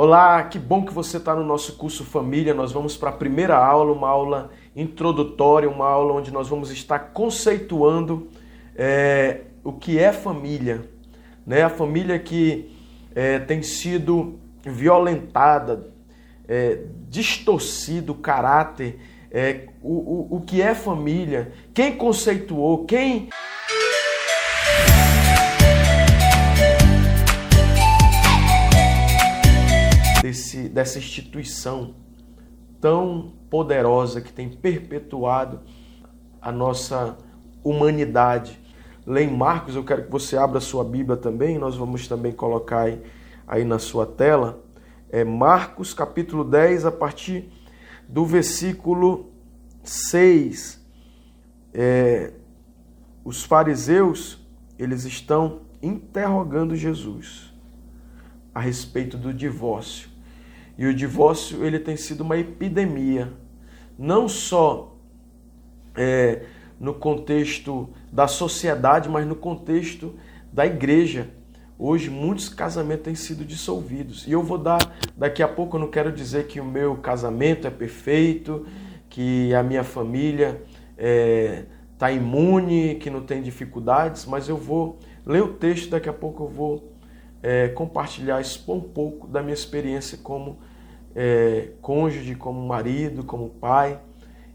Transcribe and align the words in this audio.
Olá, 0.00 0.44
que 0.44 0.60
bom 0.60 0.84
que 0.84 0.94
você 0.94 1.16
está 1.16 1.34
no 1.34 1.42
nosso 1.42 1.72
curso 1.72 2.04
Família. 2.04 2.54
Nós 2.54 2.70
vamos 2.70 2.96
para 2.96 3.10
a 3.10 3.12
primeira 3.12 3.56
aula, 3.56 3.92
uma 3.92 4.08
aula 4.08 4.52
introdutória, 4.76 5.68
uma 5.68 5.88
aula 5.88 6.12
onde 6.12 6.30
nós 6.30 6.48
vamos 6.48 6.70
estar 6.70 7.10
conceituando 7.12 8.28
é, 8.76 9.40
o 9.64 9.72
que 9.72 9.98
é 9.98 10.12
família. 10.12 10.88
Né? 11.44 11.62
A 11.62 11.68
família 11.68 12.16
que 12.16 12.70
é, 13.12 13.40
tem 13.40 13.60
sido 13.60 14.38
violentada, 14.62 15.88
é, 16.46 16.84
distorcido 17.08 18.12
o 18.12 18.18
caráter, 18.18 19.00
é, 19.32 19.66
o, 19.82 19.94
o, 19.94 20.36
o 20.36 20.40
que 20.42 20.62
é 20.62 20.76
família, 20.76 21.50
quem 21.74 21.96
conceituou, 21.96 22.84
quem. 22.84 23.30
Desse, 30.48 30.68
dessa 30.68 30.98
instituição 30.98 31.94
tão 32.80 33.34
poderosa 33.50 34.20
que 34.20 34.32
tem 34.32 34.48
perpetuado 34.48 35.60
a 36.40 36.50
nossa 36.50 37.18
humanidade. 37.62 38.58
Lê 39.06 39.24
em 39.24 39.36
Marcos, 39.36 39.74
eu 39.74 39.84
quero 39.84 40.04
que 40.04 40.10
você 40.10 40.36
abra 40.36 40.58
a 40.58 40.60
sua 40.60 40.84
Bíblia 40.84 41.16
também, 41.16 41.58
nós 41.58 41.76
vamos 41.76 42.06
também 42.06 42.32
colocar 42.32 42.82
aí, 42.82 43.02
aí 43.46 43.64
na 43.64 43.78
sua 43.78 44.06
tela. 44.06 44.62
É 45.10 45.24
Marcos 45.24 45.92
capítulo 45.92 46.44
10, 46.44 46.86
a 46.86 46.92
partir 46.92 47.50
do 48.08 48.24
versículo 48.24 49.30
6. 49.82 50.82
É, 51.74 52.32
os 53.24 53.42
fariseus, 53.42 54.46
eles 54.78 55.04
estão 55.04 55.62
interrogando 55.82 56.74
Jesus 56.74 57.52
a 58.54 58.60
respeito 58.60 59.16
do 59.16 59.32
divórcio. 59.32 60.17
E 60.78 60.86
o 60.86 60.94
divórcio 60.94 61.64
ele 61.64 61.80
tem 61.80 61.96
sido 61.96 62.20
uma 62.20 62.38
epidemia, 62.38 63.32
não 63.98 64.28
só 64.28 64.96
é, 65.96 66.42
no 66.78 66.94
contexto 66.94 67.88
da 68.12 68.28
sociedade, 68.28 69.08
mas 69.08 69.26
no 69.26 69.34
contexto 69.34 70.14
da 70.52 70.64
igreja. 70.64 71.30
Hoje 71.76 72.08
muitos 72.08 72.48
casamentos 72.48 73.04
têm 73.04 73.16
sido 73.16 73.44
dissolvidos. 73.44 74.24
E 74.26 74.32
eu 74.32 74.42
vou 74.42 74.56
dar, 74.56 74.78
daqui 75.16 75.42
a 75.42 75.48
pouco 75.48 75.76
eu 75.76 75.80
não 75.80 75.90
quero 75.90 76.12
dizer 76.12 76.46
que 76.46 76.60
o 76.60 76.64
meu 76.64 76.96
casamento 76.96 77.66
é 77.66 77.70
perfeito, 77.70 78.64
que 79.10 79.52
a 79.54 79.64
minha 79.64 79.82
família 79.82 80.62
está 80.90 80.96
é, 80.98 81.64
tá 81.98 82.12
imune, 82.12 82.96
que 82.96 83.10
não 83.10 83.22
tem 83.22 83.42
dificuldades, 83.42 84.26
mas 84.26 84.48
eu 84.48 84.56
vou 84.56 84.98
ler 85.26 85.42
o 85.42 85.54
texto, 85.54 85.90
daqui 85.90 86.08
a 86.08 86.12
pouco 86.12 86.44
eu 86.44 86.48
vou 86.48 86.97
é, 87.42 87.68
compartilhar, 87.68 88.40
expor 88.40 88.76
um 88.76 88.80
pouco 88.80 89.26
da 89.26 89.42
minha 89.42 89.54
experiência 89.54 90.18
como 90.18 90.58
é, 91.14 91.70
cônjuge, 91.80 92.34
como 92.34 92.66
marido, 92.66 93.24
como 93.24 93.50
pai 93.50 94.00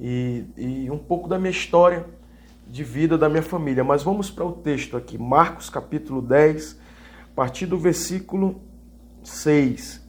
e, 0.00 0.44
e 0.56 0.90
um 0.90 0.98
pouco 0.98 1.28
da 1.28 1.38
minha 1.38 1.50
história 1.50 2.06
de 2.66 2.82
vida 2.82 3.16
da 3.16 3.28
minha 3.28 3.42
família. 3.42 3.84
Mas 3.84 4.02
vamos 4.02 4.30
para 4.30 4.44
o 4.44 4.52
texto 4.52 4.96
aqui, 4.96 5.16
Marcos 5.16 5.70
capítulo 5.70 6.20
10, 6.20 6.78
a 7.32 7.34
partir 7.34 7.66
do 7.66 7.78
versículo 7.78 8.60
6. 9.22 10.04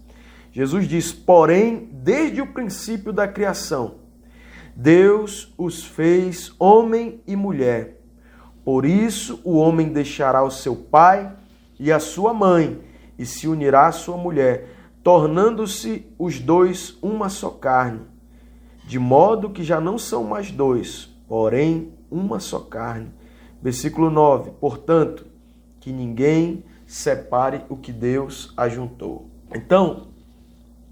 Jesus 0.52 0.88
diz: 0.88 1.14
Porém, 1.14 1.90
desde 1.92 2.42
o 2.42 2.48
princípio 2.48 3.14
da 3.14 3.28
criação, 3.28 3.96
Deus 4.76 5.54
os 5.58 5.84
fez 5.84 6.54
homem 6.60 7.22
e 7.28 7.36
mulher. 7.36 8.02
Por 8.64 8.86
isso, 8.86 9.40
o 9.44 9.58
homem 9.58 9.90
deixará 9.90 10.44
o 10.44 10.52
seu 10.52 10.76
pai 10.76 11.32
e 11.80 11.92
a 11.92 12.00
sua 12.00 12.34
mãe 12.34 12.80
e 13.18 13.26
se 13.26 13.48
unirá 13.48 13.88
à 13.88 13.92
sua 13.92 14.18
mulher 14.18 14.78
tornando-se 15.08 16.06
os 16.20 16.38
dois 16.38 16.98
uma 17.02 17.30
só 17.30 17.50
carne, 17.50 18.02
de 18.86 19.00
modo 19.00 19.52
que 19.52 19.64
já 19.64 19.80
não 19.80 19.98
são 19.98 20.26
mais 20.26 20.52
dois, 20.52 21.10
porém 21.30 21.94
uma 22.12 22.42
só 22.42 22.60
carne. 22.60 23.10
Versículo 23.62 24.10
9: 24.10 24.52
Portanto, 24.60 25.26
que 25.80 25.94
ninguém 25.94 26.66
separe 26.86 27.64
o 27.70 27.78
que 27.78 27.94
Deus 27.94 28.54
ajuntou. 28.58 29.30
Então, 29.56 30.08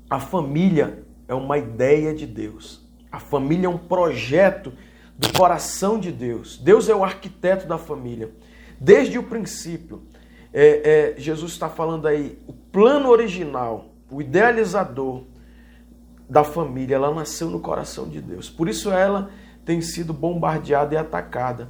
a 0.10 0.18
família 0.18 1.04
é 1.28 1.34
uma 1.34 1.58
ideia 1.58 2.14
de 2.14 2.26
Deus. 2.26 2.88
A 3.12 3.20
família 3.20 3.68
é 3.68 3.70
um 3.70 3.78
projeto 3.78 4.72
do 5.20 5.34
coração 5.34 6.00
de 6.00 6.14
Deus. 6.14 6.58
Deus 6.58 6.88
é 6.88 6.96
o 6.96 7.04
arquiteto 7.04 7.68
da 7.68 7.78
família. 7.78 8.32
Desde 8.80 9.20
o 9.20 9.24
princípio, 9.24 10.04
é, 10.58 11.14
é, 11.18 11.22
Jesus 11.22 11.52
está 11.52 11.70
falando 11.70 12.08
aí, 12.08 12.40
o 12.48 12.54
plano 12.54 13.10
original 13.10 13.92
o 14.10 14.22
idealizador 14.22 15.24
da 16.30 16.44
família, 16.44 16.96
ela 16.96 17.14
nasceu 17.14 17.50
no 17.50 17.60
coração 17.60 18.08
de 18.08 18.22
Deus. 18.22 18.50
Por 18.50 18.70
isso 18.70 18.92
ela 18.92 19.30
tem 19.64 19.82
sido 19.82 20.14
bombardeada 20.14 20.94
e 20.94 20.98
atacada. 20.98 21.64